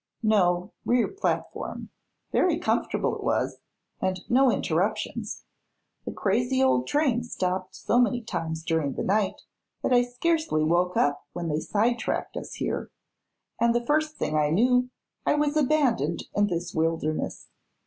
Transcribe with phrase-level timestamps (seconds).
[0.23, 1.91] "No; rear platform.
[2.31, 3.59] Very comfortable it was,
[4.01, 5.43] and no interruptions.
[6.07, 9.43] The crazy old train stopped so many times during the night
[9.83, 12.89] that I scarcely woke up when they sidetracked us here,
[13.59, 14.89] and the first thing I knew
[15.23, 17.49] I was abandoned in this wilderness.